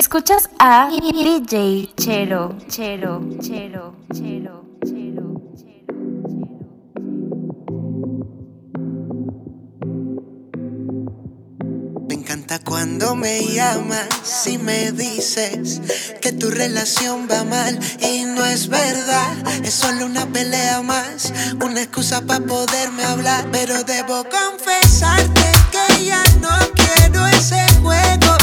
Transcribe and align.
Escuchas 0.00 0.48
a 0.58 0.88
DJ 0.88 1.92
Chero, 1.94 2.56
Chero, 2.68 3.20
Chero, 3.38 3.96
Chero, 4.14 4.64
Chero. 4.82 5.34
Me 12.08 12.14
encanta 12.14 12.60
Cuando 12.60 13.14
me 13.14 13.44
llamas 13.44 14.46
y 14.46 14.56
me 14.56 14.90
dices 14.92 15.82
que 16.22 16.32
tu 16.32 16.48
relación 16.48 17.28
va 17.30 17.44
mal 17.44 17.78
y 18.00 18.24
no 18.24 18.46
es 18.46 18.68
verdad, 18.68 19.36
es 19.62 19.74
solo 19.74 20.06
una 20.06 20.24
pelea 20.24 20.80
más, 20.80 21.30
una 21.62 21.82
excusa 21.82 22.22
para 22.22 22.40
poderme 22.40 23.04
hablar, 23.04 23.44
pero 23.52 23.84
debo 23.84 24.24
confesarte 24.24 25.42
que 25.70 26.06
ya 26.06 26.24
no 26.40 26.56
quiero 26.74 27.26
ese 27.26 27.60
juego 27.82 28.39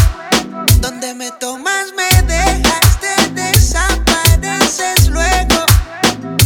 me 1.14 1.32
tomas 1.32 1.94
me 1.96 2.22
dejas, 2.24 3.00
te 3.00 3.30
desapareces 3.30 5.08
luego. 5.08 5.66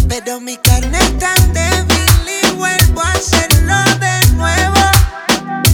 Pero 0.08 0.40
mi 0.40 0.58
carne 0.58 0.98
es 0.99 1.17
tan 1.17 1.53
débil 1.53 2.30
y 2.44 2.52
vuelvo 2.52 3.02
a 3.02 3.12
hacerlo 3.12 3.76
de 4.00 4.27
nuevo. 4.34 4.80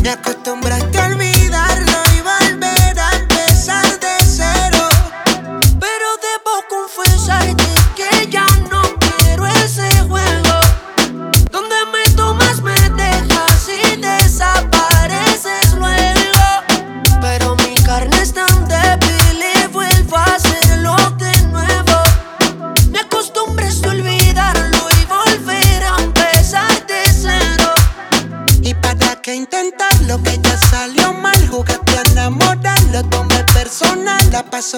Me 0.02 0.10
acostumbraste 0.10 1.00
a 1.00 1.06
olvidar. 1.08 1.77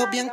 bien 0.09 0.29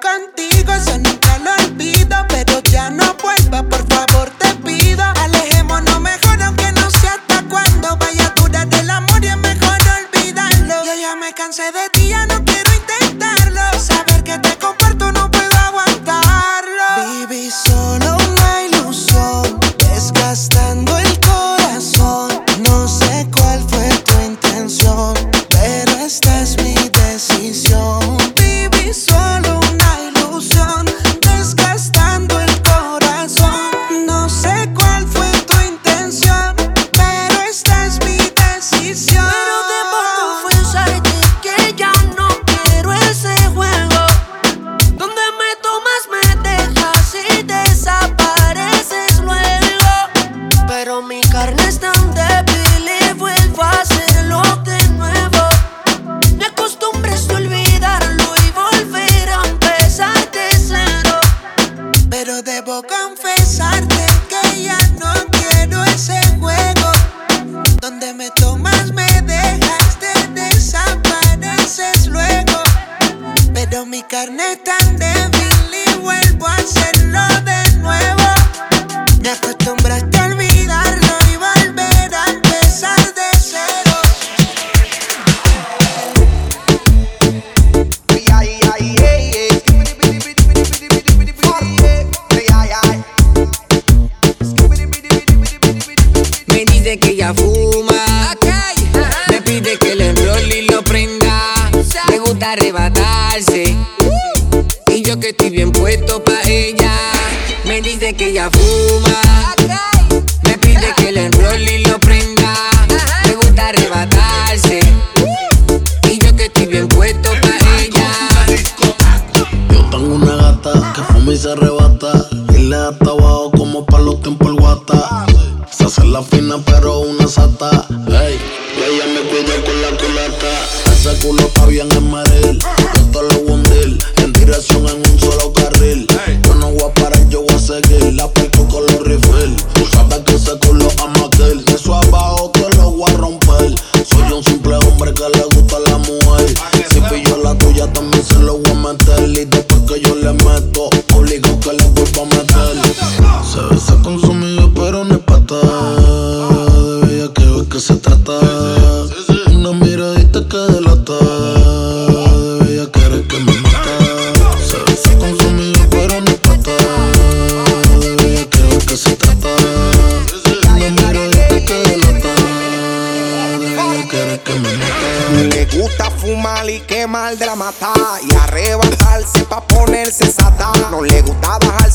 pero 126.64 127.00
una 127.00 127.26
sata. 127.28 127.86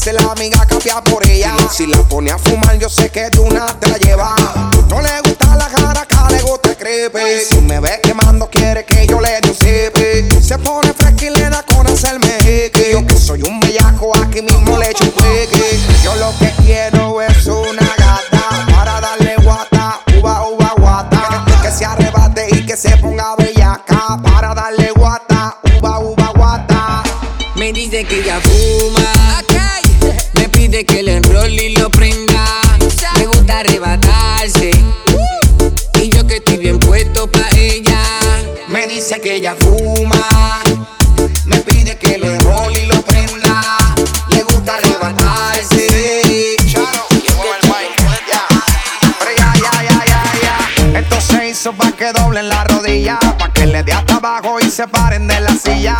Hace 0.01 0.13
la 0.13 0.31
amiga 0.31 0.65
capia 0.65 0.99
por 0.99 1.23
ella. 1.27 1.55
Si 1.71 1.85
la 1.85 2.01
pone 2.01 2.31
a 2.31 2.39
fumar, 2.39 2.75
yo 2.79 2.89
sé 2.89 3.11
que 3.11 3.29
tú 3.29 3.47
nada 3.51 3.77
te 3.79 3.87
la 3.87 3.97
llevas. 3.99 4.33
No 4.89 4.99
le 4.99 5.21
gusta 5.23 5.55
la 5.55 5.67
cara, 5.67 6.01
acá 6.01 6.27
le 6.31 6.41
gusta 6.41 6.71
el 6.71 6.77
creepy. 6.77 7.19
Si 7.47 7.61
me 7.61 7.79
ve 7.79 7.99
quemando, 8.01 8.49
quiere 8.49 8.83
que 8.83 9.05
yo 9.05 9.21
le 9.21 9.29
dé 9.41 9.49
un. 9.51 10.41
Se 10.41 10.57
pone 10.57 10.91
fresca 10.95 11.25
y 11.27 11.29
le 11.29 11.47
da 11.51 11.63
con 11.71 11.85
hacerme. 11.85 12.39
Yo 12.91 13.05
que 13.05 13.15
soy 13.15 13.43
un 13.43 13.59
bellaco, 13.59 14.11
aquí 14.17 14.41
mismo 14.41 14.75
le 14.79 14.89
echo 14.89 15.03
un. 15.03 16.03
Yo 16.03 16.15
lo 16.15 16.35
que 16.39 16.51
quiero 16.63 17.21
es 17.21 17.45
una 17.45 17.87
gata 17.95 18.65
para 18.75 19.01
darle 19.01 19.35
guata, 19.43 20.01
uva, 20.17 20.47
uva, 20.47 20.73
guata. 20.79 21.45
Que 21.61 21.69
se 21.69 21.85
arrebate 21.85 22.47
y 22.49 22.65
que 22.65 22.75
se 22.75 22.97
ponga 22.97 23.35
bellaca 23.35 24.19
para 24.23 24.55
darle 24.55 24.93
guata, 24.95 25.57
uva, 25.77 25.99
uva, 25.99 26.31
guata. 26.35 27.03
Me 27.55 27.71
dice 27.71 28.03
que 28.03 28.23
ya 28.23 28.41
fui 28.41 28.80
de 30.81 30.85
que 30.85 30.99
el 30.99 31.59
y 31.59 31.75
lo 31.75 31.89
prenda. 31.89 32.61
Me 33.17 33.25
gusta 33.27 33.59
arrebatarse. 33.59 34.71
Y 36.01 36.09
yo 36.09 36.25
que 36.25 36.37
estoy 36.37 36.57
bien 36.57 36.79
puesto 36.79 37.29
pa' 37.29 37.49
ella. 37.55 38.01
Me 38.67 38.87
dice 38.87 39.19
que 39.21 39.35
ella 39.35 39.55
fuma. 39.59 40.61
Me 41.45 41.57
pide 41.57 41.97
que 41.97 42.15
el 42.15 42.23
y 42.23 42.85
lo 42.87 43.01
prenda. 43.01 43.77
Le 44.29 44.43
gusta 44.43 44.75
arrebatarse. 44.75 46.11
pa' 51.77 51.91
que 51.91 52.11
doblen 52.11 52.49
la 52.49 52.63
rodilla, 52.63 53.19
pa' 53.37 53.53
que 53.53 53.67
le 53.67 53.83
dé 53.83 53.93
hasta 53.93 54.15
abajo 54.15 54.59
y 54.59 54.71
se 54.71 54.87
paren 54.87 55.27
de 55.27 55.39
la 55.41 55.51
silla. 55.51 55.95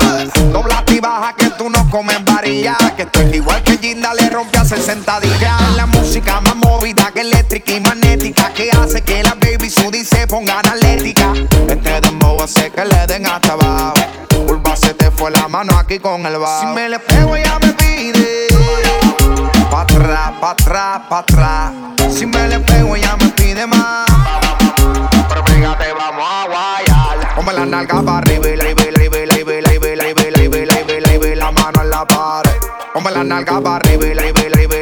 Dobla 0.52 0.84
y 0.88 1.00
baja 1.00 1.36
que 1.36 1.52
tú 1.52 1.70
no 1.70 1.88
comes 1.92 2.18
varilla. 2.52 2.78
Que 2.96 3.04
estoy 3.04 3.36
igual 3.36 3.64
que 3.64 3.78
Ginda 3.78 4.14
le 4.14 4.30
rompe 4.30 4.58
a 4.58 4.66
60 4.66 5.20
días. 5.22 5.76
La 5.76 5.86
música 5.86 6.42
más 6.42 6.56
movida 6.56 7.12
que 7.14 7.22
eléctrica 7.22 7.72
y 7.72 7.80
magnética. 7.80 8.54
Que 8.54 8.70
hace 8.72 9.02
que 9.02 9.24
la 9.24 9.36
baby 9.36 9.70
Sudi 9.70 10.04
se 10.04 10.28
ponga 10.28 10.60
analética. 10.60 11.34
Este 11.68 12.02
dembow 12.02 12.42
hace 12.42 12.70
que 12.72 12.86
le 12.86 13.08
den 13.08 13.26
hasta 13.26 13.54
abajo. 13.54 13.94
Curva 14.48 14.76
se 14.76 14.94
te 14.94 15.12
fue 15.12 15.32
la 15.32 15.48
mano 15.48 15.78
aquí 15.78 16.00
con 16.00 16.26
el 16.26 16.38
bajo. 16.38 16.62
Si 16.62 16.68
me 16.68 16.90
le 16.90 17.00
pego 17.00 17.38
ya 17.38 17.60
me 17.60 17.74
pide. 17.74 18.48
Pa' 19.70 19.82
atrás, 19.82 20.32
pa' 20.40 20.52
atrás, 20.52 21.02
pa' 21.10 21.20
atrás. 21.20 21.72
Si 22.14 22.26
me 22.26 22.48
le 22.48 22.60
pego 22.60 22.96
ya 22.96 23.16
me 23.18 23.30
pide 23.30 23.66
más. 23.68 24.06
Pero 25.30 25.46
fíjate, 25.46 25.94
vamos 25.94 26.28
a 26.30 26.46
guayar. 26.48 27.36
Ponme 27.36 27.54
la 27.54 27.66
nalga 27.66 28.02
para 28.02 28.31
Ponme 33.02 33.18
la 33.18 33.24
nalga 33.24 33.60
para 33.60 33.78
arriba, 33.78 34.06
arriba, 34.06 34.42
arriba, 34.52 34.76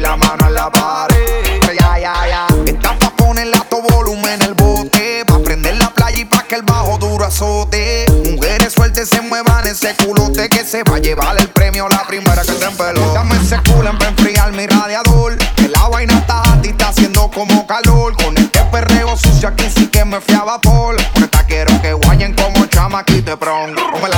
la 0.00 0.16
mano 0.16 0.46
en 0.46 0.54
la 0.54 0.70
pared. 0.70 1.60
Ya, 1.78 1.98
ya, 1.98 2.14
ya. 2.26 2.46
Esta 2.64 2.98
pa' 2.98 3.10
ponerle 3.10 3.54
a 3.54 3.60
todo 3.68 3.82
volumen 3.82 4.40
en 4.40 4.42
el 4.42 4.54
bote. 4.54 5.22
Pa' 5.26 5.38
prender 5.40 5.76
la 5.76 5.90
playa 5.90 6.18
y 6.18 6.24
pa' 6.24 6.44
que 6.44 6.54
el 6.54 6.62
bajo 6.62 6.96
duro 6.96 7.26
azote. 7.26 8.06
Mujeres 8.24 8.72
sueltas 8.72 9.10
se 9.10 9.20
muevan 9.20 9.66
ese 9.66 9.94
culote 9.96 10.48
que 10.48 10.64
se 10.64 10.82
va 10.84 10.96
a 10.96 10.98
llevar 10.98 11.38
el 11.38 11.48
premio 11.48 11.86
la 11.90 12.06
primera 12.06 12.40
que 12.40 12.52
te 12.52 12.64
empeló. 12.64 13.12
Dame 13.12 13.36
ese 13.36 13.58
culo 13.58 13.92
para 13.98 14.08
enfriar 14.08 14.50
mi 14.52 14.66
radiador. 14.66 15.36
Que 15.56 15.68
la 15.68 15.88
vaina 15.88 16.16
está 16.16 16.40
a 16.40 16.62
ti, 16.62 16.70
está 16.70 16.88
haciendo 16.88 17.30
como 17.30 17.66
calor. 17.66 18.16
Con 18.16 18.34
este 18.38 18.60
perreo 18.72 19.14
sucio 19.14 19.50
aquí 19.50 19.68
sí 19.76 19.88
que 19.88 20.06
me 20.06 20.22
fiaba 20.22 20.58
por. 20.58 20.96
Con 21.12 21.24
esta 21.24 21.44
quiero 21.44 21.82
que 21.82 21.92
guayen 21.92 22.32
como 22.32 22.64
chamaquite 22.64 23.36
pron. 23.36 23.74
Come 23.92 24.08
la 24.08 24.17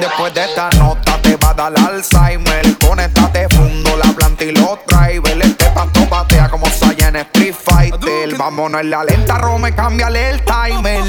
Después 0.00 0.34
de 0.34 0.44
esta 0.44 0.70
nota 0.78 1.20
te 1.22 1.36
va 1.36 1.50
a 1.50 1.54
dar 1.54 1.72
Alzheimer. 1.78 2.78
Con 2.78 3.00
esta 3.00 3.19
y 4.50 4.54
los 4.58 4.78
drivers. 4.86 5.46
Este 5.46 5.66
pasto 5.70 6.08
patea 6.08 6.48
como 6.48 6.66
Saya 6.66 7.08
en 7.08 7.16
Street 7.16 7.54
Fighter. 7.54 8.36
Vámonos 8.36 8.80
en 8.80 8.90
la 8.90 9.04
lenta, 9.04 9.38
Rome, 9.38 9.74
cámbiale 9.74 10.30
el 10.30 10.42
timer. 10.42 11.02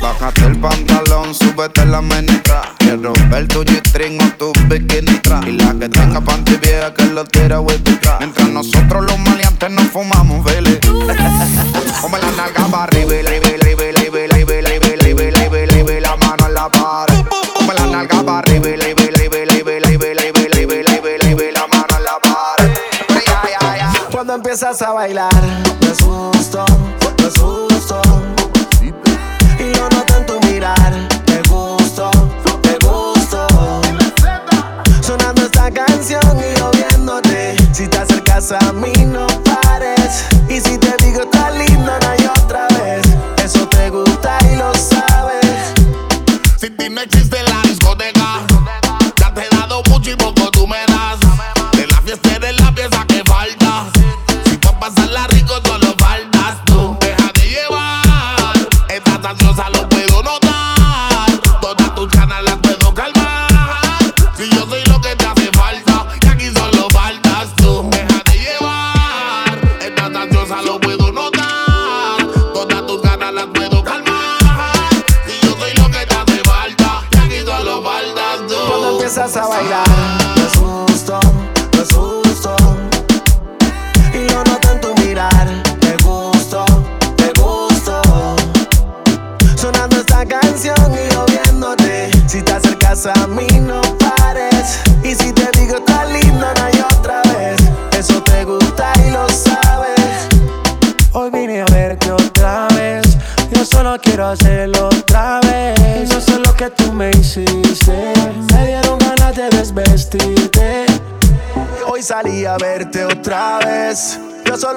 Bájate 0.00 0.44
el 0.44 0.58
pantalón, 0.58 1.34
súbete 1.34 1.84
la 1.86 2.00
menestra. 2.00 2.74
Quiero 2.78 3.12
ver 3.30 3.48
tu 3.48 3.64
G-string 3.64 4.20
o 4.20 4.30
tu 4.36 4.52
bikini 4.66 5.18
tra. 5.18 5.40
Y 5.46 5.52
la 5.52 5.74
que 5.78 5.88
tenga 5.88 6.20
panty 6.20 6.56
vieja 6.56 6.92
que 6.94 7.04
lo 7.04 7.24
tira 7.24 7.60
with 7.60 7.82
the 7.84 7.92
tra. 7.96 8.18
Mientras 8.18 8.48
nosotros 8.48 9.04
los 9.04 9.18
maleantes 9.18 9.70
nos 9.70 9.86
fumamos, 9.88 10.44
vele. 10.44 10.78
Come 12.00 12.18
la 12.18 12.30
nalga 12.36 12.66
para 12.70 12.84
arriba, 12.84 13.12
arriba, 13.14 13.84
empiezas 24.60 24.82
a 24.82 24.90
bailar, 24.90 25.30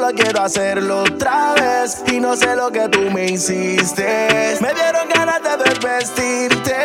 solo 0.02 0.14
quiero 0.16 0.42
hacerlo 0.42 1.04
otra 1.04 1.54
vez. 1.54 2.04
Y 2.12 2.20
no 2.20 2.36
sé 2.36 2.56
lo 2.56 2.72
que 2.72 2.90
tú 2.90 3.02
me 3.12 3.26
hiciste. 3.26 4.58
Me 4.60 4.74
dieron 4.74 5.08
ganas 5.14 5.42
de 5.44 5.64
desvestirte. 5.64 6.76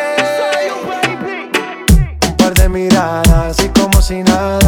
Un 2.27 2.37
par 2.37 2.53
de 2.53 2.69
miradas 2.69 3.57
y 3.63 3.69
como 3.69 4.01
si 4.01 4.21
nada 4.21 4.66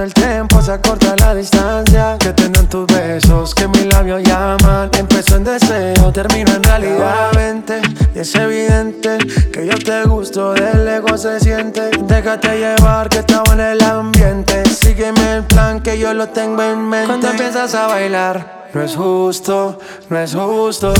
El 0.00 0.14
tiempo, 0.14 0.62
se 0.62 0.72
acorta 0.72 1.14
la 1.16 1.34
distancia. 1.34 2.16
Que 2.18 2.32
tengan 2.32 2.66
tus 2.68 2.86
besos, 2.86 3.54
que 3.54 3.68
mis 3.68 3.84
labios 3.84 4.22
llaman. 4.22 4.88
Empezó 4.98 5.36
en 5.36 5.44
deseo, 5.44 6.10
termina 6.10 6.54
en 6.54 6.62
realidad. 6.62 7.30
Vente, 7.34 7.82
y 8.14 8.20
es 8.20 8.34
evidente 8.34 9.18
que 9.52 9.66
yo 9.66 9.74
te 9.78 10.04
gusto 10.04 10.54
Del 10.54 10.88
ego 10.88 11.18
se 11.18 11.38
siente. 11.40 11.90
Déjate 12.04 12.58
llevar 12.58 13.10
que 13.10 13.18
estaba 13.18 13.52
en 13.52 13.60
el 13.60 13.82
ambiente. 13.82 14.62
Sígueme 14.70 15.36
el 15.36 15.42
plan 15.44 15.82
que 15.82 15.98
yo 15.98 16.14
lo 16.14 16.28
tengo 16.28 16.62
en 16.62 16.88
mente. 16.88 17.06
Cuando 17.06 17.28
empiezas 17.28 17.74
a 17.74 17.86
bailar 17.88 18.70
No 18.72 18.82
es 18.82 18.96
justo, 18.96 19.78
no 20.08 20.18
es 20.18 20.34
justo. 20.34 20.94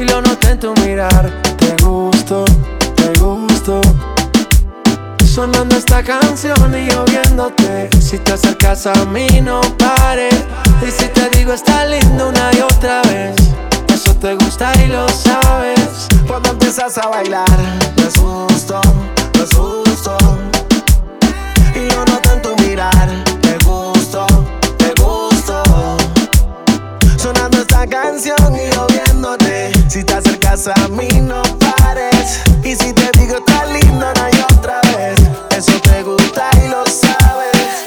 Y 0.00 0.04
lo 0.04 0.22
noté 0.22 0.50
en 0.50 0.60
tu 0.60 0.72
mirar, 0.74 1.28
te 1.58 1.82
gusto, 1.82 2.44
te 2.94 3.18
gusto. 3.18 3.80
Sonando 5.32 5.76
esta 5.76 6.02
canción 6.02 6.74
y 6.76 6.90
yo 6.90 7.06
viéndote. 7.06 7.88
Si 8.02 8.18
te 8.18 8.34
acercas 8.34 8.86
a 8.86 9.06
mí 9.06 9.26
no 9.40 9.62
pares 9.78 10.34
Y 10.86 10.90
si 10.90 11.08
te 11.08 11.30
digo 11.30 11.54
está 11.54 11.86
lindo 11.86 12.28
una 12.28 12.50
y 12.52 12.60
otra 12.60 13.00
vez 13.04 13.34
Eso 13.88 14.14
te 14.16 14.34
gusta 14.34 14.70
y 14.84 14.88
lo 14.88 15.08
sabes. 15.08 16.06
Cuando 16.28 16.50
empiezas 16.50 16.98
a 16.98 17.08
bailar 17.08 17.48
Me 17.96 18.02
asusto, 18.02 18.78
me 19.34 19.42
asusto. 19.42 20.18
Y 21.76 21.90
lo 21.94 22.04
noto 22.04 22.32
en 22.34 22.42
tu 22.42 22.54
mirar 22.64 23.08
Te 23.40 23.56
gusto, 23.64 24.26
te 24.76 24.92
gusto. 25.00 25.62
Sonando 27.16 27.62
esta 27.62 27.86
canción 27.86 28.54
y 28.54 28.74
yo 28.74 28.86
viéndote. 28.88 29.72
Si 29.88 30.04
te 30.04 30.12
acercas 30.12 30.68
a 30.68 30.88
mí 30.88 31.08
no 31.22 31.42
pares. 31.58 32.42
Y 32.62 32.76
si 32.76 32.92
te 32.92 33.10
digo 33.18 33.36
está 33.36 33.64
lindo 33.64 34.12
una 34.12 34.30
y 34.30 34.40
otra 34.54 34.80
vez 34.94 35.21
y 36.34 36.68
lo 36.68 36.84
sabes 36.86 37.84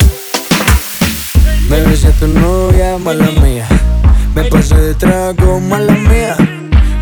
Me 1.69 1.81
besé 1.81 2.11
tu 2.19 2.27
novia, 2.27 2.97
mala 2.97 3.31
mía. 3.41 3.67
Me 4.35 4.43
pasé 4.45 4.75
de 4.75 4.93
trago, 4.93 5.59
mala 5.59 5.93
mía. 5.93 6.35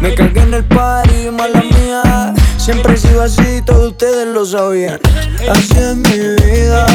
Me 0.01 0.13
cagué 0.15 0.41
en 0.41 0.53
el 0.53 0.63
party, 0.63 1.31
mala 1.31 1.62
mía. 1.62 2.33
Siempre 2.57 2.93
he 2.93 2.97
sido 2.97 3.21
así, 3.23 3.62
todos 3.65 3.91
ustedes 3.91 4.27
lo 4.27 4.45
sabían. 4.45 5.00
Así 5.51 5.73
es 5.77 5.95
mi 5.95 6.17
vida, 6.43 6.85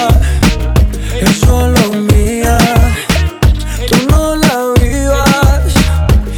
es 1.21 1.37
solo 1.41 1.93
mía. 2.13 2.57
Tú 3.89 3.97
no 4.11 4.37
la 4.37 4.73
vivas. 4.81 5.73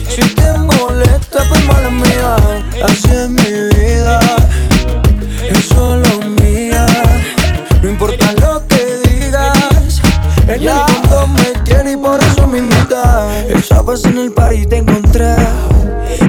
Si 0.08 0.22
te 0.34 0.58
molesta, 0.58 1.44
pues 1.48 1.64
mala 1.64 1.90
mía. 1.90 2.36
Así 2.84 3.08
es 3.10 3.28
mi 3.28 3.42
vida, 3.44 3.69
En 13.92 14.18
el 14.18 14.30
party 14.30 14.66
te 14.66 14.76
encontré, 14.76 15.34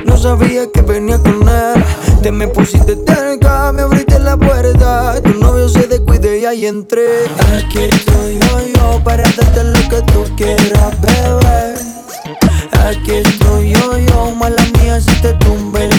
no 0.08 0.18
sabía 0.18 0.66
que 0.72 0.82
venía 0.82 1.20
con 1.20 1.48
él. 1.48 1.84
Te 2.24 2.32
me 2.32 2.48
pusiste 2.48 2.98
cerca, 3.06 3.72
me 3.72 3.84
abriste 3.84 4.18
la 4.18 4.36
puerta. 4.36 5.22
Tu 5.22 5.36
novio 5.36 5.70
se 5.70 5.86
descuide 5.86 6.40
y 6.40 6.46
ahí 6.46 6.66
entré. 6.66 7.06
Aquí 7.56 7.82
estoy 7.82 8.40
yo, 8.40 8.62
yo 8.74 9.04
para 9.04 9.22
darte 9.38 9.64
lo 9.64 9.90
que 9.90 10.02
tú 10.12 10.26
quieras, 10.36 11.00
bebé. 11.02 11.76
Aquí 12.84 13.12
estoy 13.12 13.74
yo, 13.74 13.96
yo, 13.96 14.32
mala 14.32 14.66
mía 14.80 15.00
si 15.00 15.22
te 15.22 15.34
tumbe 15.34 15.91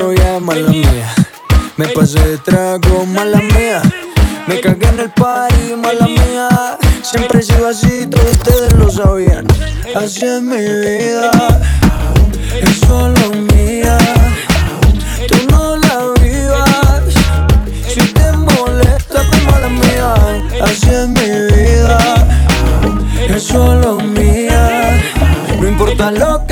novia, 0.00 0.40
mala 0.40 0.68
mía. 0.68 1.14
Me 1.76 1.88
pasé 1.88 2.20
de 2.20 2.38
trago, 2.38 3.06
mala 3.06 3.38
mía. 3.38 3.82
Me 4.46 4.60
cagué 4.60 4.88
en 4.88 5.00
el 5.00 5.10
party, 5.10 5.74
mala 5.76 6.06
mía. 6.06 6.48
Siempre 7.02 7.40
he 7.40 7.42
sido 7.42 7.68
así, 7.68 8.06
todos 8.06 8.30
ustedes 8.32 8.72
lo 8.74 8.90
sabían. 8.90 9.46
Así 9.94 10.24
es 10.24 10.42
mi 10.42 10.56
vida, 10.56 11.30
es 12.62 12.76
solo 12.80 13.24
mía. 13.52 13.98
Tú 15.28 15.36
no 15.50 15.76
la 15.76 15.96
vivas. 16.22 17.14
Si 17.86 18.00
te 18.14 18.32
molesta, 18.32 19.22
pues 19.28 19.44
mala 19.44 19.68
mía. 19.68 20.14
Así 20.62 20.88
es 20.88 21.08
mi 21.08 21.30
vida, 21.54 21.98
es 23.28 23.42
solo 23.42 23.96
mía. 23.96 24.98
No 25.60 25.68
importa 25.68 26.10
lo 26.10 26.46
que 26.46 26.49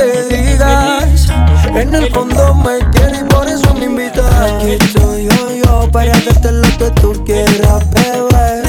en 1.81 1.95
el 1.95 2.13
fondo 2.13 2.55
me 2.55 2.79
quieres 2.91 3.21
y 3.21 3.25
por 3.25 3.47
eso 3.49 3.73
me 3.75 3.87
invitas. 3.87 4.25
Aquí 4.35 4.73
estoy 4.73 5.29
yo, 5.29 5.55
yo, 5.65 5.91
para 5.93 6.13
darte 6.21 6.53
lo 6.53 6.69
que 6.79 6.91
tú 7.01 7.25
quieras, 7.25 7.89
bebé. 7.91 8.63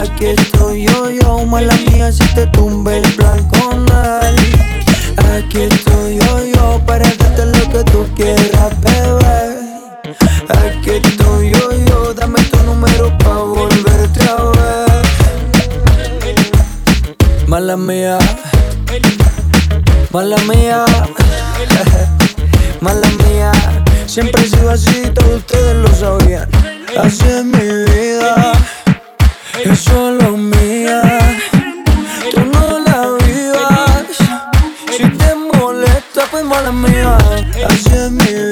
Aquí 0.00 0.26
estoy 0.26 0.84
yo, 0.84 1.10
yo, 1.10 1.46
mala 1.46 1.74
mía, 1.90 2.10
si 2.10 2.26
te 2.34 2.46
tumbe 2.48 2.98
el 2.98 3.12
plan 3.14 3.48
con 3.48 3.86
él. 3.86 4.36
Aquí 5.32 5.60
estoy 5.60 6.18
yo, 6.18 6.44
yo, 6.54 6.80
para 6.86 7.04
darte 7.04 7.46
lo 7.46 7.70
que 7.70 7.84
tú 7.90 8.04
quieras, 8.16 8.72
bebé. 8.80 9.58
Aquí 10.48 10.90
estoy 10.90 11.50
yo, 11.50 11.72
yo, 11.86 12.14
dame 12.14 12.42
tu 12.44 12.58
número 12.64 13.16
pa' 13.18 13.42
volverte 13.42 14.24
a 14.28 14.34
ver. 14.56 15.04
Mala 17.46 17.76
mía, 17.76 18.18
mala 20.12 20.36
mía, 20.44 20.84
mala 22.80 23.08
mía. 23.24 23.50
Siempre 24.06 24.42
he 24.42 24.46
sido 24.46 24.70
así, 24.70 25.10
todos 25.14 25.36
ustedes 25.38 25.76
lo 25.76 25.88
sabían. 25.94 26.48
Así 26.98 27.24
es 27.26 27.44
mi 27.44 27.66
vida, 27.92 28.52
es 29.64 29.78
solo 29.78 30.36
mía. 30.36 31.02
Tú 32.30 32.40
no 32.44 32.78
la 32.80 33.16
vivas. 33.24 34.04
Si 34.94 35.08
te 35.08 35.34
molesta, 35.34 36.26
pues 36.30 36.44
mala 36.44 36.72
mía. 36.72 37.16
Así 37.66 37.90
es 37.92 38.10
mi 38.10 38.26
vida, 38.26 38.51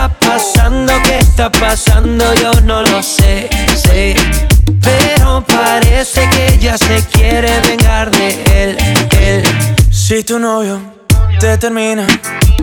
¿Qué 0.00 0.06
está 0.06 0.18
pasando? 0.30 0.92
¿Qué 1.04 1.18
está 1.18 1.52
pasando? 1.52 2.34
Yo 2.36 2.52
no 2.64 2.80
lo 2.80 3.02
sé, 3.02 3.50
sé. 3.76 4.14
Pero 4.80 5.44
parece 5.46 6.26
que 6.30 6.54
ella 6.54 6.78
se 6.78 7.04
quiere 7.12 7.60
vengar 7.68 8.10
de 8.10 8.42
él, 8.50 8.78
él. 9.20 9.42
Si 9.90 10.24
tu 10.24 10.38
novio 10.38 10.80
te 11.38 11.58
termina, 11.58 12.06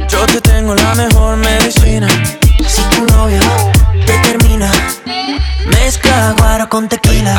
yo 0.10 0.26
te 0.26 0.42
tengo 0.42 0.74
la 0.74 0.96
mejor 0.96 1.38
medicina. 1.38 2.08
Si 2.68 2.82
tu 2.96 3.06
novio 3.06 3.42
te 4.08 4.18
termina, 4.28 4.72
mezcla 5.68 6.34
guaro 6.40 6.68
con 6.68 6.90
tequila. 6.90 7.36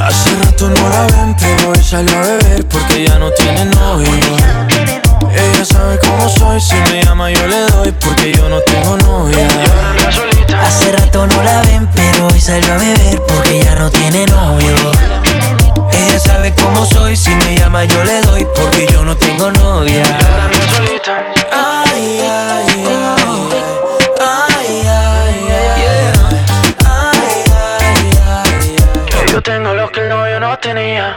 Hace 0.00 0.30
rato 0.42 0.70
no 0.70 0.88
la 0.88 1.02
ven, 1.02 1.36
pero 1.38 1.68
hoy 1.68 1.84
salió 1.84 2.16
a 2.16 2.22
beber 2.22 2.66
porque 2.66 3.06
ya 3.06 3.18
no 3.18 3.30
tiene 3.32 3.66
novio. 3.66 5.13
Ella 5.36 5.64
sabe 5.64 5.98
cómo 5.98 6.28
soy, 6.28 6.60
si 6.60 6.76
me 6.90 7.02
llama 7.04 7.30
yo 7.30 7.46
le 7.46 7.66
doy 7.66 7.92
porque 7.92 8.32
yo 8.32 8.48
no 8.48 8.60
tengo 8.60 8.96
novia. 8.98 9.46
Hace 10.62 10.92
rato 10.92 11.26
no 11.26 11.42
la 11.42 11.60
ven, 11.62 11.88
pero 11.94 12.28
hoy 12.28 12.40
salió 12.40 12.74
a 12.74 12.78
beber 12.78 13.20
porque 13.26 13.62
ya 13.64 13.74
no 13.74 13.90
tiene 13.90 14.26
novio. 14.26 14.74
Ella 15.92 16.18
sabe 16.18 16.54
cómo 16.54 16.86
soy, 16.86 17.16
si 17.16 17.30
me 17.30 17.56
llama 17.56 17.84
yo 17.84 18.02
le 18.04 18.20
doy 18.22 18.46
porque 18.54 18.86
yo 18.92 19.04
no 19.04 19.16
tengo 19.16 19.50
novia. 19.50 20.04
Ay, 21.52 22.20
ay, 22.20 22.84
ay. 22.86 23.48
Ay, 24.20 24.82
ay, 24.86 25.48
ay. 25.50 25.84
Ay, 26.84 27.44
ay, 27.50 28.08
ay, 28.26 28.76
ay. 29.24 29.32
Yo 29.32 29.42
tengo 29.42 29.74
lo 29.74 29.90
que 29.90 30.00
el 30.00 30.08
novio 30.08 30.40
no 30.40 30.56
tenía. 30.58 31.16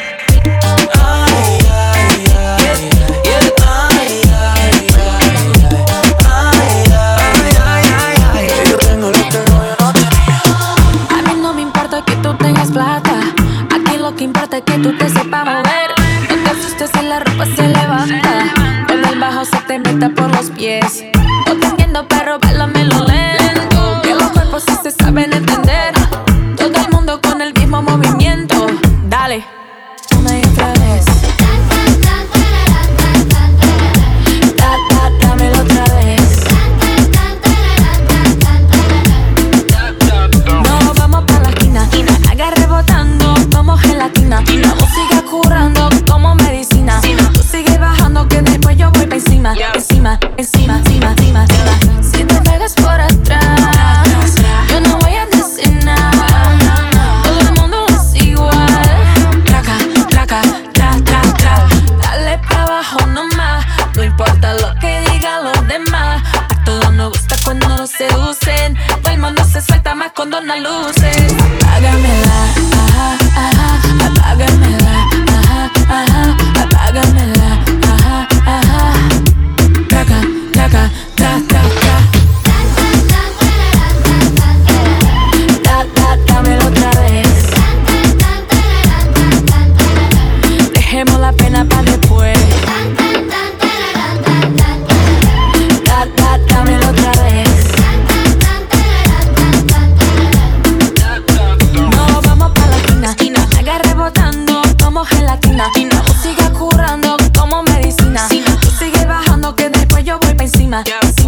Tú 14.81 14.91
te 14.97 15.20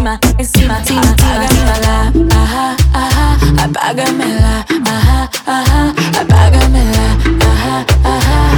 encima, 0.04 0.20
encima, 0.38 0.78
encima. 0.80 1.00
Apágamela, 1.00 2.12
ajá, 2.36 2.76
ajá, 2.92 3.64
apágamela, 3.64 4.64
ajá, 4.86 5.30
ajá, 5.46 5.94
apágamela, 6.20 7.06
ajá, 7.40 7.86
ajá. 8.04 8.53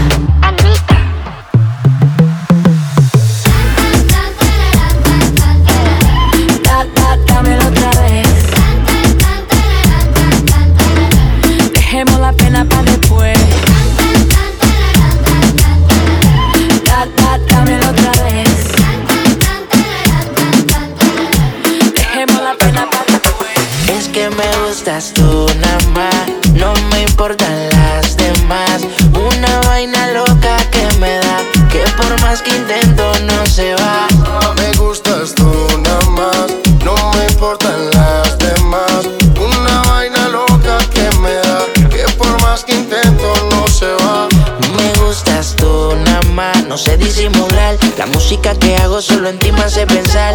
Gustas 25.06 25.12
tú 25.12 25.46
nada 25.60 25.78
más, 25.94 26.52
no 26.54 26.72
me 26.90 27.02
importan 27.02 27.68
las 27.70 28.16
demás. 28.16 28.82
Una 29.12 29.60
vaina 29.68 30.08
loca 30.08 30.56
que 30.70 30.86
me 30.98 31.18
da, 31.18 31.38
que 31.70 31.84
por 31.96 32.20
más 32.22 32.42
que 32.42 32.50
intento 32.50 33.12
no 33.24 33.46
se 33.46 33.74
va. 33.74 34.08
Me 34.56 34.72
gustas 34.76 35.34
tú 35.34 35.44
nada 35.82 36.06
más, 36.10 36.46
no 36.84 36.94
me 37.12 37.26
importan 37.26 37.90
las 37.92 38.38
demás. 38.38 39.06
Una 39.38 39.82
vaina 39.90 40.28
loca 40.28 40.78
que 40.92 41.08
me 41.18 41.34
da, 41.34 41.66
que 41.88 42.04
por 42.16 42.40
más 42.42 42.64
que 42.64 42.72
intento 42.74 43.32
no 43.50 43.68
se 43.68 43.86
va. 43.86 44.28
Me 44.76 44.92
gustas 45.04 45.54
tú 45.56 45.94
nada 46.04 46.22
más, 46.32 46.64
no 46.66 46.76
sé 46.76 46.96
disimular. 46.96 47.76
La 47.98 48.06
música 48.06 48.54
que 48.54 48.76
hago 48.76 49.00
solo 49.00 49.28
en 49.28 49.38
ti 49.38 49.52
me 49.52 49.62
hace 49.62 49.86
pensar. 49.86 50.34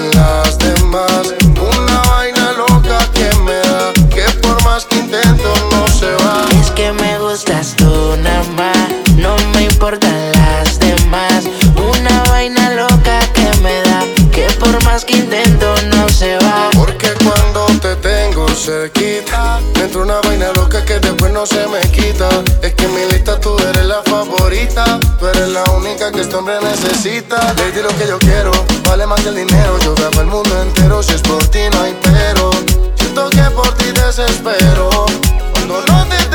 gustas 7.41 7.75
tú 7.75 8.15
nada 8.21 8.43
más, 8.55 8.87
no 9.17 9.35
me 9.53 9.63
importan 9.63 10.31
las 10.33 10.77
demás. 10.77 11.45
Una 11.75 12.23
vaina 12.29 12.69
loca 12.71 13.19
que 13.33 13.49
me 13.63 13.81
da, 13.81 14.03
que 14.31 14.45
por 14.59 14.83
más 14.83 15.03
que 15.03 15.13
intento 15.13 15.73
no 15.95 16.07
se 16.09 16.37
va. 16.37 16.69
Porque 16.75 17.09
cuando 17.23 17.65
te 17.81 17.95
tengo 17.95 18.47
cerquita, 18.49 19.59
me 19.75 19.85
entra 19.85 20.01
una 20.01 20.21
vaina 20.21 20.51
loca 20.53 20.85
que 20.85 20.99
después 20.99 21.31
no 21.33 21.47
se 21.47 21.65
me 21.67 21.79
quita. 21.91 22.29
Es 22.61 22.75
que 22.75 22.85
en 22.85 22.93
mi 22.93 23.11
lista 23.11 23.39
tú 23.39 23.57
eres 23.57 23.85
la 23.85 24.03
favorita, 24.03 24.99
tú 25.19 25.27
eres 25.27 25.49
la 25.49 25.63
única 25.71 26.11
que 26.11 26.21
este 26.21 26.35
hombre 26.35 26.59
necesita. 26.61 27.53
Lady, 27.57 27.81
lo 27.81 27.89
que 27.97 28.07
yo 28.07 28.19
quiero 28.19 28.51
vale 28.87 29.07
más 29.07 29.19
que 29.21 29.29
el 29.29 29.35
dinero. 29.35 29.79
Yo 29.79 29.95
grabo 29.95 30.21
el 30.21 30.27
mundo 30.27 30.61
entero, 30.61 31.01
si 31.01 31.15
es 31.15 31.21
por 31.21 31.43
ti 31.47 31.61
no 31.73 31.81
hay 31.81 31.97
pero. 32.03 32.51
Siento 32.97 33.29
que 33.31 33.43
por 33.55 33.73
ti 33.77 33.85
desespero, 33.93 34.89
cuando 35.53 35.81
no 35.87 36.05
te 36.05 36.30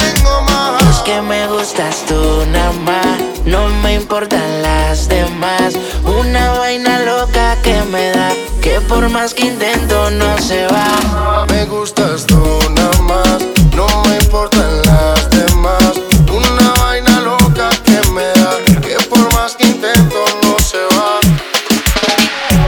que 1.16 1.22
me 1.22 1.46
gustas 1.46 2.04
tú 2.06 2.44
nada 2.52 2.72
más, 2.84 3.18
no 3.46 3.68
me 3.82 3.94
importan 3.94 4.62
las 4.62 5.08
demás. 5.08 5.74
Una 6.04 6.50
vaina 6.58 6.98
loca 7.00 7.56
que 7.62 7.80
me 7.84 8.10
da, 8.10 8.32
que 8.60 8.80
por 8.82 9.08
más 9.08 9.32
que 9.32 9.46
intento 9.46 10.10
no 10.10 10.36
se 10.38 10.66
va. 10.66 11.46
Me 11.48 11.64
gustas 11.64 12.26
tú 12.26 12.42
nada 12.74 12.98
más, 13.02 13.38
no 13.74 13.86
me 14.06 14.16
importan 14.16 14.82
las 14.82 15.30
demás. 15.30 15.92
Una 16.30 16.72
vaina 16.82 17.20
loca 17.20 17.70
que 17.84 17.98
me 18.10 18.26
da, 18.40 18.80
que 18.82 18.96
por 19.08 19.32
más 19.32 19.56
que 19.56 19.64
intento 19.64 20.20
no 20.42 20.58
se 20.58 20.82
va. 20.96 21.20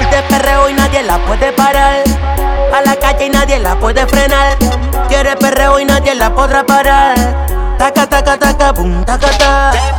Este 0.00 0.22
perreo 0.22 0.70
y 0.70 0.72
nadie 0.72 1.02
la 1.02 1.18
puede 1.26 1.52
parar. 1.52 2.02
A 2.72 2.80
la 2.82 2.96
calle 2.96 3.26
y 3.26 3.30
nadie 3.30 3.58
la 3.58 3.78
puede 3.78 4.06
frenar. 4.06 4.77
Quiere 5.20 5.34
perreo 5.34 5.80
y 5.80 5.84
nadie 5.84 6.14
la 6.14 6.32
podrá 6.32 6.64
parar. 6.64 7.16
Taca, 7.76 8.08
taca, 8.08 8.38
taca, 8.38 8.72
pum, 8.72 9.04
taca, 9.04 9.26
ta. 9.36 9.72
Taca, 9.72 9.97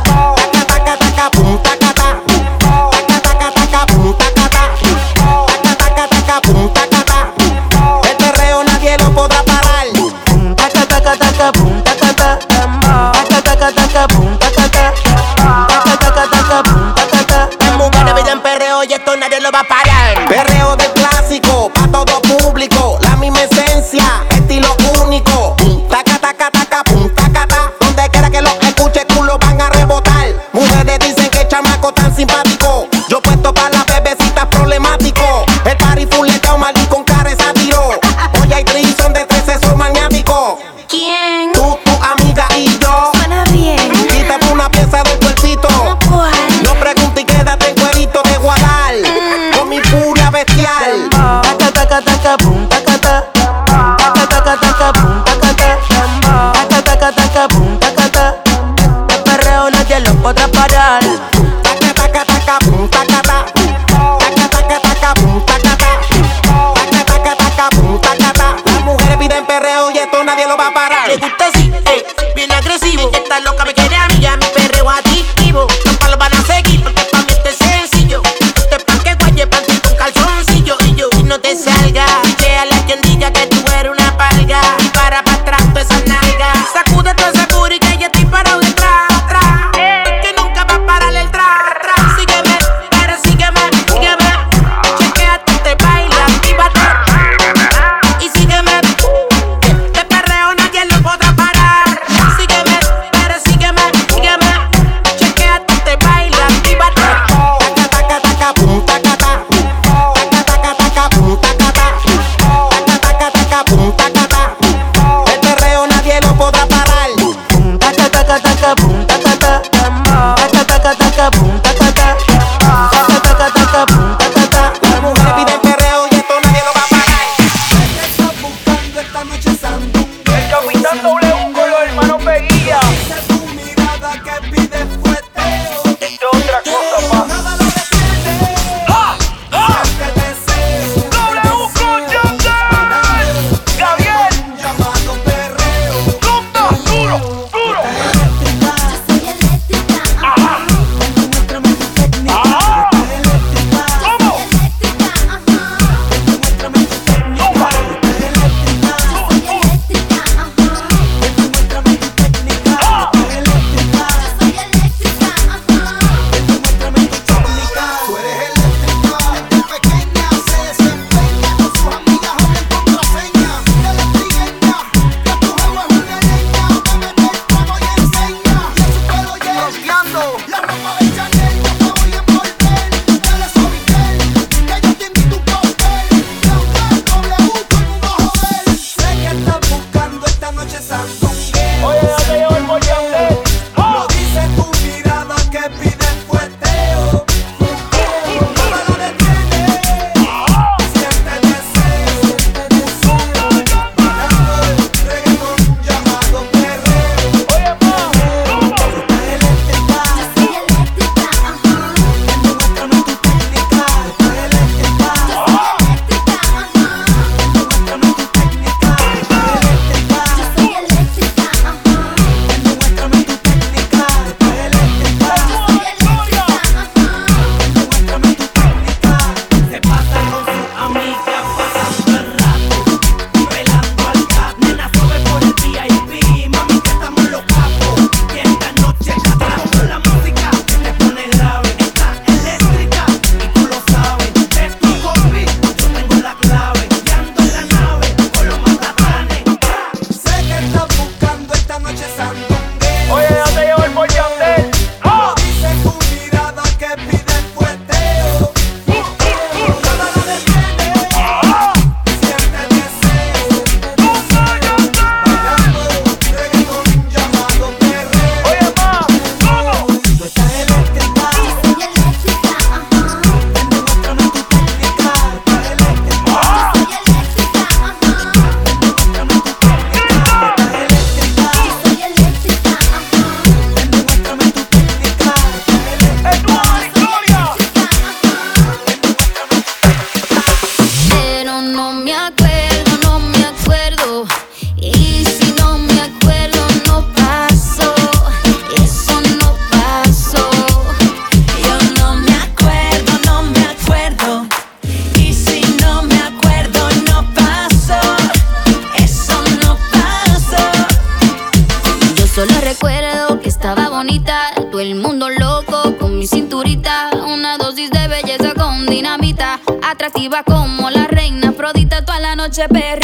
atractiva 320.00 320.42
como 320.44 320.88
la 320.88 321.06
reina 321.08 321.50
Afrodita, 321.50 322.02
toda 322.02 322.18
la 322.20 322.34
noche 322.34 322.66
perrié, 322.68 322.99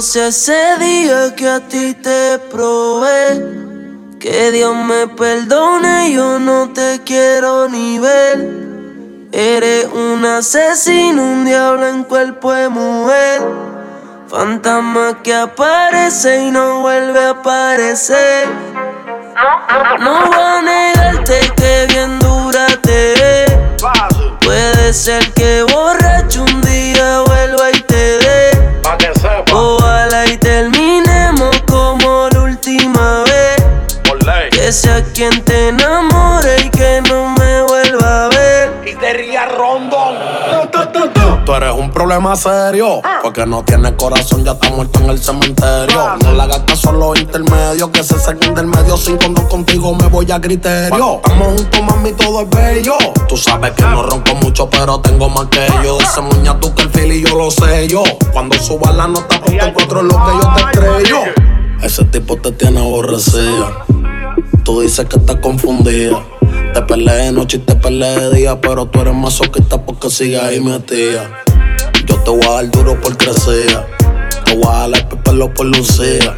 Sea 0.00 0.28
ese 0.28 0.76
día 0.78 1.34
que 1.34 1.48
a 1.48 1.58
ti 1.58 1.92
te 1.92 2.38
probé. 2.52 3.42
Que 4.20 4.52
Dios 4.52 4.72
me 4.76 5.08
perdone, 5.08 6.12
yo 6.12 6.38
no 6.38 6.72
te 6.72 7.00
quiero 7.04 7.68
ni 7.68 7.98
ver. 7.98 8.48
Eres 9.32 9.86
un 9.86 10.24
asesino, 10.24 11.20
un 11.20 11.44
diablo 11.44 11.88
en 11.88 12.04
cuerpo 12.04 12.52
de 12.52 12.68
mujer. 12.68 13.42
Fantasma 14.28 15.20
que 15.24 15.34
aparece 15.34 16.44
y 16.44 16.52
no 16.52 16.80
vuelve 16.80 17.24
a 17.24 17.30
aparecer. 17.30 18.46
No 19.98 20.26
voy 20.26 20.36
a 20.38 20.62
negarte 20.62 21.40
que 21.56 21.86
bien 21.88 22.20
dura 22.20 22.68
te. 22.82 23.46
Puede 24.42 24.92
ser 24.94 25.32
que 25.34 25.64
borracho 25.64 26.44
un 26.44 26.60
día 26.62 27.20
vuelva 27.26 27.70
y 27.70 27.77
Que 34.68 34.72
sea 34.72 35.02
quien 35.14 35.42
te 35.44 35.68
enamore 35.68 36.66
y 36.66 36.68
que 36.68 37.00
no 37.08 37.30
me 37.30 37.62
vuelva 37.62 38.26
a 38.26 38.28
ver. 38.28 38.82
Y 38.86 38.94
te 38.96 39.14
ría 39.14 39.46
rondón. 39.46 40.14
Tú 41.46 41.54
eres 41.54 41.72
un 41.72 41.90
problema 41.90 42.36
serio. 42.36 43.00
Porque 43.22 43.46
no 43.46 43.64
tienes 43.64 43.92
corazón, 43.92 44.44
ya 44.44 44.52
está 44.52 44.68
muerto 44.68 45.00
en 45.00 45.08
el 45.08 45.18
cementerio. 45.18 46.18
No 46.22 46.34
le 46.34 46.42
hagas 46.42 46.58
caso 46.66 46.90
a 46.90 46.92
los 46.92 47.18
intermedios. 47.18 47.88
Que 47.88 48.04
se 48.04 48.18
saquen 48.18 48.54
del 48.54 48.66
medio. 48.66 48.98
Sin 48.98 49.16
cuando 49.16 49.48
contigo 49.48 49.94
me 49.94 50.06
voy 50.08 50.30
a 50.30 50.38
criterio. 50.38 51.22
Estamos 51.24 51.46
juntos, 51.46 51.82
mami, 51.84 52.12
todo 52.12 52.42
es 52.42 52.50
bello. 52.50 52.98
Tú 53.26 53.38
sabes 53.38 53.70
que 53.70 53.84
no 53.84 54.02
ronco 54.02 54.34
mucho, 54.34 54.68
pero 54.68 55.00
tengo 55.00 55.30
más 55.30 55.46
que 55.46 55.66
yo. 55.82 55.98
Ese 55.98 56.20
muña 56.20 56.60
tú 56.60 56.74
que 56.74 56.82
el 56.82 56.90
feel 56.90 57.12
y 57.12 57.26
yo 57.26 57.34
lo 57.38 57.50
sé 57.50 57.88
yo. 57.88 58.02
Cuando 58.34 58.58
suba 58.58 58.92
la 58.92 59.08
nota, 59.08 59.40
ponte 59.40 59.64
encuentro 59.64 60.02
lo 60.02 60.14
que 60.14 60.30
yo 60.42 60.52
te 60.54 60.60
estrello. 60.60 61.20
Ese 61.82 62.04
tipo 62.04 62.36
te 62.36 62.52
tiene 62.52 62.80
aborrecida. 62.80 63.86
Tú 64.68 64.82
dices 64.82 65.06
que 65.06 65.16
estás 65.16 65.36
confundida. 65.36 66.22
Te 66.74 66.82
peleé 66.82 67.24
de 67.24 67.32
noche 67.32 67.56
y 67.56 67.60
te 67.60 67.74
peleé 67.74 68.20
de 68.20 68.36
día, 68.36 68.60
pero 68.60 68.84
tú 68.84 69.00
eres 69.00 69.14
masoquista 69.14 69.80
porque 69.80 70.10
sigues 70.10 70.42
ahí 70.42 70.60
metida. 70.60 71.42
Yo 72.04 72.16
te 72.16 72.30
voy 72.30 72.44
a 72.46 72.50
dar 72.50 72.70
duro 72.70 73.00
por 73.00 73.16
crecer. 73.16 73.86
Te 74.44 74.54
voy 74.56 74.66
a 74.70 74.86
dar 74.86 74.90
el 75.10 75.18
pelo 75.22 75.54
por 75.54 75.64
lucía. 75.64 76.36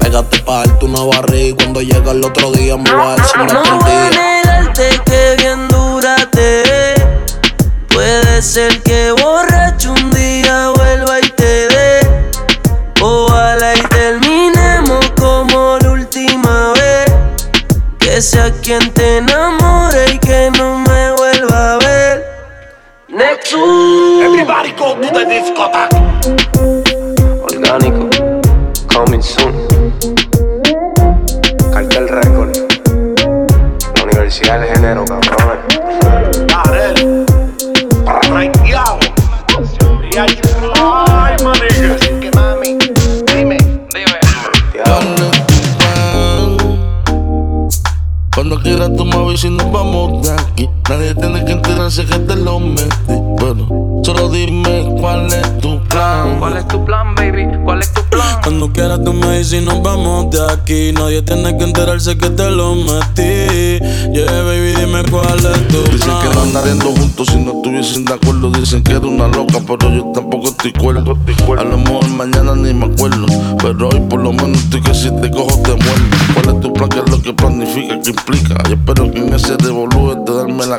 Pégate 0.00 0.40
pa' 0.40 0.66
darte 0.66 0.84
una 0.84 1.04
barriga 1.04 1.46
y 1.46 1.52
cuando 1.52 1.80
llega 1.80 2.10
el 2.10 2.24
otro 2.24 2.50
día 2.50 2.76
me 2.76 2.90
voy 2.90 3.06
a 3.06 3.14
decir 3.14 3.40
una 3.40 3.52
No 3.52 3.78
voy 3.78 3.92
a 3.92 4.10
negarte 4.10 5.00
que 5.06 5.36
bien 5.38 5.68
dura 5.68 6.16
te. 6.32 6.94
Puede 7.86 8.42
ser 8.42 8.82
que 8.82 9.12
borracho 9.12 9.92
un 9.92 10.13
Que 18.14 18.22
sea 18.22 18.48
quien 18.62 18.92
te 18.92 19.16
enamore 19.16 20.12
y 20.12 20.18
que 20.20 20.48
no 20.56 20.78
me 20.78 21.12
vuelva 21.14 21.74
a 21.74 21.78
ver. 21.78 22.24
Nexus. 23.08 24.22
Everybody 24.22 24.70
go 24.78 24.94
to 24.94 25.10
the 25.10 25.24
discotheque. 25.26 25.96
Orgánico, 27.42 28.08
coming 28.86 29.20
soon. 29.20 29.52
Cartel 31.72 32.08
Record. 32.08 32.56
La 33.96 34.04
Universidad 34.04 34.60
del 34.60 34.68
Género, 34.68 35.04
cabrón. 35.06 35.53
Quieras 58.84 59.02
tú 59.02 59.14
me 59.14 59.38
dices 59.38 59.62
y 59.62 59.64
nos 59.64 59.82
vamos 59.82 60.30
de 60.30 60.40
aquí. 60.52 60.92
Nadie 60.92 61.22
tiene 61.22 61.56
que 61.56 61.64
enterarse 61.64 62.18
que 62.18 62.28
te 62.28 62.50
lo 62.50 62.74
metí. 62.74 63.83
Yeah, 64.12 64.42
baby, 64.42 64.74
dime 64.76 65.02
cuál 65.10 65.38
es 65.38 65.68
tu. 65.68 65.82
Dicen 65.90 66.12
que 66.20 66.34
no 66.34 66.42
andaríamos 66.42 66.98
juntos 66.98 67.28
si 67.28 67.36
no 67.36 67.52
estuviesen 67.52 68.04
de 68.04 68.14
acuerdo. 68.14 68.50
Dicen 68.50 68.82
que 68.82 68.92
era 68.92 69.06
una 69.06 69.28
loca, 69.28 69.58
pero 69.66 69.90
yo 69.90 70.12
tampoco 70.14 70.48
estoy 70.48 70.72
cuerdo. 70.72 71.16
A 71.58 71.64
lo 71.64 71.78
mejor 71.78 72.08
mañana 72.10 72.54
ni 72.54 72.74
me 72.74 72.86
acuerdo. 72.86 73.26
Pero 73.60 73.88
hoy 73.88 74.00
por 74.08 74.20
lo 74.20 74.32
menos 74.32 74.58
estoy 74.58 74.82
que 74.82 74.94
si 74.94 75.10
te 75.20 75.30
cojo 75.30 75.60
te 75.62 75.70
muerdo. 75.70 76.04
¿Cuál 76.34 76.54
es 76.54 76.60
tu 76.60 76.72
plan? 76.72 76.88
¿Qué 76.88 76.98
es 76.98 77.10
lo 77.10 77.22
que 77.22 77.32
planifica? 77.32 78.00
¿Qué 78.00 78.10
implica? 78.10 78.62
Yo 78.68 78.74
espero 78.74 79.10
que 79.10 79.18
en 79.18 79.34
ese 79.34 79.56
revolú 79.56 80.24
te 80.24 80.32
darme 80.32 80.66
la. 80.66 80.78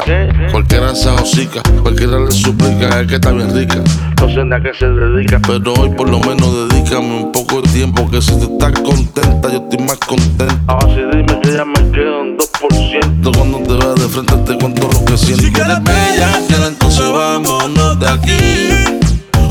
Cualquiera 0.52 0.96
se 0.96 1.10
hocica, 1.10 1.62
cualquiera 1.82 2.20
le 2.20 2.32
suplica, 2.32 3.02
es 3.02 3.08
que 3.08 3.16
está 3.16 3.32
bien 3.32 3.54
rica. 3.54 3.82
No 4.22 4.30
sé 4.30 4.42
a 4.42 4.62
qué 4.62 4.74
se 4.78 4.88
dedica. 4.88 5.42
Pero 5.46 5.74
hoy 5.74 5.90
por 5.90 6.10
lo 6.10 6.20
menos 6.20 6.70
dedícame 6.70 7.24
un 7.24 7.32
poco 7.32 7.62
de 7.62 7.70
tiempo. 7.70 8.10
Que 8.10 8.22
si 8.22 8.32
tú 8.40 8.54
estás 8.54 8.72
contenta, 8.80 9.52
yo 9.52 9.58
estoy 9.58 9.86
más 9.86 9.98
contenta. 9.98 10.64
Ahora 10.68 10.88
sí 10.88 11.02
dime 11.12 11.40
que 11.42 11.54
ya 11.54 11.66
me 11.66 11.92
quedo 11.92 12.06
quedan 12.06 12.38
2% 12.38 12.95
cuando 13.32 13.58
te 13.60 13.74
vas 13.74 13.96
de 13.96 14.08
frente, 14.08 14.36
te 14.38 14.58
cuento 14.58 14.88
lo 14.88 15.06
que 15.06 15.18
siento. 15.18 15.44
Si 15.44 15.52
quieres 15.52 15.84
bella, 15.84 16.42
entonces 16.68 17.12
vámonos 17.12 18.00
de 18.00 18.08
aquí. 18.08 18.70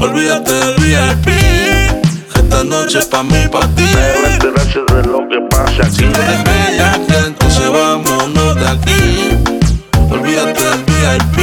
Olvídate 0.00 0.52
del 0.52 0.74
VIP, 0.76 1.28
esta 2.36 2.62
noche 2.64 2.98
es 2.98 3.06
pa' 3.06 3.22
mí, 3.22 3.48
pa' 3.50 3.66
ti. 3.74 3.84
Pero 3.92 4.94
de 4.94 5.08
lo 5.08 5.28
que 5.28 5.40
pasa 5.50 5.86
aquí. 5.86 5.96
Si 5.96 6.04
quieres 6.04 6.44
bella, 6.44 7.00
entonces 7.26 7.70
vámonos 7.70 8.54
de 8.54 8.68
aquí. 8.68 9.30
Olvídate 10.10 10.62
del 10.62 10.84
VIP, 10.84 11.38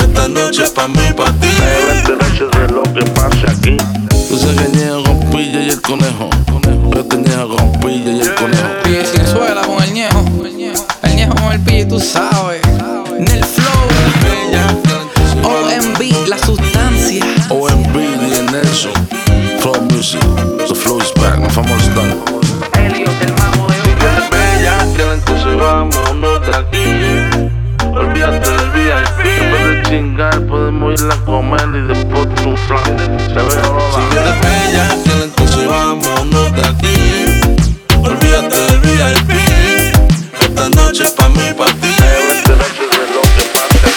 esta 0.00 0.28
noche 0.28 0.64
es 0.64 0.70
pa' 0.70 0.88
mí, 0.88 1.12
pa' 1.16 1.32
ti. 1.32 1.48
Pero 1.58 2.60
de 2.66 2.72
lo 2.72 2.82
que 2.82 3.04
pasa 3.10 3.50
aquí. 3.50 3.76
Tú 4.28 4.38
se 4.38 4.54
que 4.54 5.02
con 5.04 5.30
pilla 5.30 5.62
y 5.62 5.70
el 5.70 5.80
conejo. 5.82 6.30
Yo 6.94 7.04
te 7.04 7.16
con 7.16 7.72
pilla 7.80 8.12
y 8.12 8.20
el 8.20 8.34
conejo. 8.34 8.68
Y 8.86 9.04
sin 9.06 9.26
suela 9.26 9.62
con 9.62 9.82
el 9.82 9.92
ñejo. 9.92 10.27
El 11.50 11.54
con 11.54 11.60
el 11.60 11.60
pille, 11.60 11.86
tú 11.86 11.98
sabes. 11.98 12.60
Nel 13.18 13.42
flow. 13.42 13.88
OMB, 15.44 16.28
la 16.28 16.38
sustancia. 16.38 17.24
OMB 17.48 17.96
y 17.96 18.52
Nelson. 18.52 18.92
Flow 19.60 19.80
Music. 19.90 20.20
The 20.68 20.74
flow 20.74 20.98
is 21.00 21.12
back. 21.14 21.38
No 21.38 21.48
famoso 21.48 21.76
están. 21.88 22.14
Elliot, 22.74 23.22
el 23.22 23.32
mago 23.32 23.66
de 23.66 23.74
Si 23.76 23.90
quieres 23.94 24.30
bella, 24.30 24.74
que 24.94 25.54
vámonos 25.54 26.46
de 26.46 26.54
aquí. 26.54 27.50
Olvídate 27.96 28.50
del 28.50 28.70
VIP. 28.70 29.20
En 29.40 29.52
vez 29.52 29.64
de 29.64 29.82
chingar, 29.88 30.46
podemos 30.46 31.00
ir 31.00 31.10
a 31.10 31.16
comer 31.24 31.68
y 31.74 31.86
después 31.86 32.26
un 32.44 32.56
flan. 32.56 32.84
Se 33.18 33.34
ve 33.34 33.50
Si 33.94 34.00
quieres 34.10 34.40
bella, 34.42 34.84
que 35.02 35.24
entonces 35.24 35.66
vámonos 35.66 36.52
de 36.52 36.62
aquí. 36.62 36.87
Noche 40.98 41.04
es 41.04 41.12
pa' 41.12 41.28
mí, 41.28 41.52
pa' 41.56 41.66
ti. 41.66 41.94
Enterarse 42.38 42.82
de 42.82 43.06
lo 43.14 43.20
que 43.22 43.44
pasa 43.54 43.88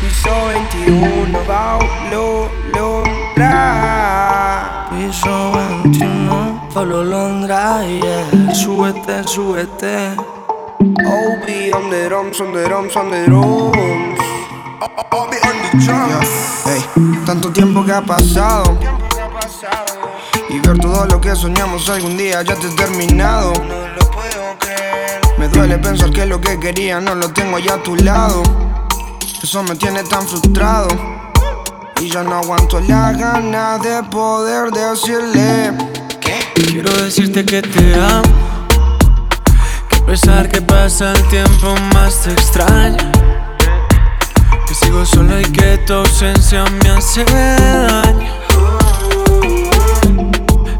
Piso 0.00 0.34
21 0.46 1.38
va 1.48 1.78
lo 2.10 2.26
lograr. 2.72 4.54
Piso 4.90 5.52
21 5.52 6.68
Pablo 6.72 7.02
Londra, 7.02 7.84
yeah. 7.84 8.54
Súbete, 8.54 9.24
súbete. 9.24 10.14
OB 10.78 11.46
on 11.74 11.90
the 11.90 12.08
drums, 12.08 12.40
on 12.40 12.52
the 12.52 12.64
drums, 12.64 12.96
on 12.96 13.10
the 13.10 13.24
drums. 13.26 14.20
OB 15.10 15.32
on 15.48 15.56
the 15.62 15.70
drums. 15.84 16.66
Ey, 16.66 16.82
tanto 17.24 17.50
tiempo 17.50 17.84
que 17.84 17.92
ha 17.92 18.02
pasado. 18.02 18.78
Y 20.48 20.60
ver 20.60 20.78
todo 20.78 21.06
lo 21.06 21.20
que 21.20 21.34
soñamos 21.34 21.88
algún 21.88 22.16
día 22.16 22.42
ya 22.42 22.54
te 22.54 22.68
he 22.68 22.70
terminado. 22.76 23.52
Me 25.46 25.52
duele 25.52 25.78
pensar 25.78 26.10
que 26.10 26.26
lo 26.26 26.40
que 26.40 26.58
quería 26.58 26.98
no 26.98 27.14
lo 27.14 27.28
tengo 27.32 27.60
ya 27.60 27.74
a 27.74 27.82
tu 27.82 27.94
lado. 27.94 28.42
Eso 29.40 29.62
me 29.62 29.76
tiene 29.76 30.02
tan 30.02 30.26
frustrado. 30.26 30.88
Y 32.00 32.10
ya 32.10 32.24
no 32.24 32.34
aguanto 32.34 32.80
la 32.80 33.12
gana 33.12 33.78
de 33.78 34.02
poder 34.10 34.72
decirle 34.72 35.72
que 36.20 36.64
quiero 36.64 36.90
decirte 36.96 37.44
que 37.44 37.62
te 37.62 37.94
amo. 37.94 38.24
Que 39.88 39.96
a 39.96 40.06
pesar 40.06 40.48
que 40.48 40.60
pasa 40.60 41.12
el 41.12 41.22
tiempo 41.28 41.76
más 41.94 42.22
te 42.22 42.32
extraño. 42.32 43.12
Que 44.66 44.74
sigo 44.74 45.06
solo 45.06 45.40
y 45.40 45.44
que 45.44 45.78
tu 45.86 45.94
ausencia 45.94 46.64
me 46.64 46.90
hace 46.90 47.24
daño. 47.24 48.32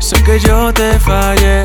Sé 0.00 0.20
que 0.24 0.40
yo 0.40 0.74
te 0.74 0.98
fallé, 0.98 1.64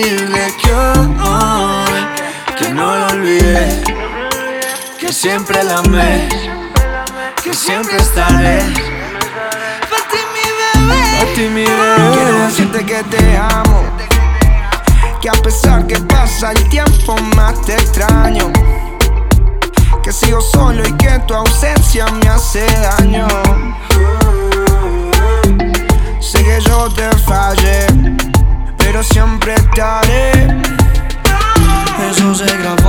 decirle 0.00 0.54
que 0.62 0.72
hoy 0.72 2.56
que 2.58 2.68
no 2.70 2.96
lo 2.96 3.06
olvidé, 3.08 3.82
que 4.98 5.12
siempre 5.12 5.62
la 5.64 5.78
amé, 5.78 6.28
que 7.42 7.52
siempre 7.52 7.96
estaré. 7.98 8.60
Para 9.88 10.02
ti 10.10 10.20
mi 10.34 10.86
bebé, 10.86 11.02
para 11.18 11.34
ti 11.34 11.40
mi 11.48 11.64
bebé. 11.64 12.10
Quiero 12.12 12.38
decirte 12.46 12.84
que 12.84 13.02
te 13.04 13.36
amo, 13.36 13.82
que 15.20 15.28
a 15.28 15.32
pesar 15.32 15.86
que 15.86 15.96
pasa 16.00 16.52
el 16.52 16.68
tiempo 16.68 17.16
más 17.36 17.60
te 17.62 17.74
extraño. 17.74 18.50
Que 20.02 20.12
sigo 20.12 20.40
solo 20.40 20.86
y 20.86 20.92
que 20.94 21.18
tu 21.26 21.34
ausencia 21.34 22.06
me 22.06 22.28
hace 22.28 22.64
daño. 22.80 23.28
Sé 26.20 26.42
que 26.42 26.60
yo 26.62 26.88
te 26.90 27.10
fallé 27.18 27.86
pero 28.90 29.04
siempre 29.04 29.54
estaré. 29.54 30.32
Eso 32.10 32.34
se 32.34 32.44
grabó 32.56 32.79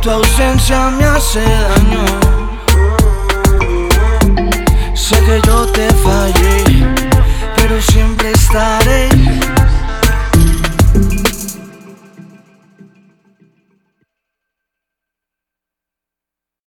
tu 0.00 0.10
ausencia 0.10 0.90
me 0.90 1.04
hace 1.04 1.40
daño. 1.40 2.19